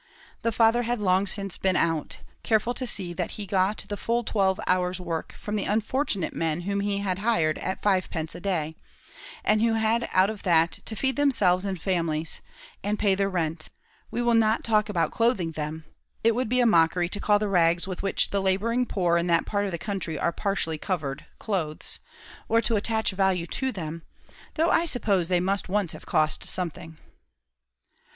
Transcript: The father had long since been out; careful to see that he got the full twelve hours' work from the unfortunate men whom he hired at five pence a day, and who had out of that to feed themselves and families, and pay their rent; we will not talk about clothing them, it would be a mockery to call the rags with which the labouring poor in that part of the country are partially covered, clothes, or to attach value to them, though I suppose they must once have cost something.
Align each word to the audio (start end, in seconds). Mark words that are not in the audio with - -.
The 0.41 0.51
father 0.51 0.81
had 0.81 0.99
long 0.99 1.27
since 1.27 1.59
been 1.59 1.75
out; 1.75 2.21
careful 2.41 2.73
to 2.73 2.87
see 2.87 3.13
that 3.13 3.37
he 3.37 3.45
got 3.45 3.85
the 3.87 3.95
full 3.95 4.23
twelve 4.23 4.59
hours' 4.65 4.99
work 4.99 5.33
from 5.37 5.55
the 5.55 5.65
unfortunate 5.65 6.33
men 6.33 6.61
whom 6.61 6.79
he 6.79 7.01
hired 7.01 7.59
at 7.59 7.83
five 7.83 8.09
pence 8.09 8.33
a 8.33 8.39
day, 8.41 8.75
and 9.43 9.61
who 9.61 9.73
had 9.75 10.09
out 10.11 10.31
of 10.31 10.41
that 10.41 10.71
to 10.85 10.95
feed 10.95 11.17
themselves 11.17 11.67
and 11.67 11.79
families, 11.79 12.41
and 12.83 12.97
pay 12.97 13.13
their 13.13 13.29
rent; 13.29 13.69
we 14.09 14.23
will 14.23 14.33
not 14.33 14.63
talk 14.63 14.89
about 14.89 15.11
clothing 15.11 15.51
them, 15.51 15.85
it 16.23 16.33
would 16.33 16.49
be 16.49 16.61
a 16.61 16.65
mockery 16.65 17.07
to 17.07 17.19
call 17.19 17.37
the 17.37 17.47
rags 17.47 17.87
with 17.87 18.01
which 18.01 18.31
the 18.31 18.41
labouring 18.41 18.87
poor 18.87 19.17
in 19.17 19.27
that 19.27 19.45
part 19.45 19.65
of 19.65 19.71
the 19.71 19.77
country 19.77 20.17
are 20.17 20.31
partially 20.31 20.79
covered, 20.79 21.27
clothes, 21.37 21.99
or 22.49 22.59
to 22.59 22.75
attach 22.75 23.11
value 23.11 23.45
to 23.45 23.71
them, 23.71 24.01
though 24.55 24.71
I 24.71 24.85
suppose 24.85 25.27
they 25.27 25.39
must 25.39 25.69
once 25.69 25.91
have 25.91 26.07
cost 26.07 26.43
something. 26.45 26.97